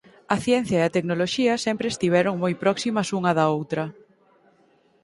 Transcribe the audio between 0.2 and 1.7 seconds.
A ciencia e a tecnoloxía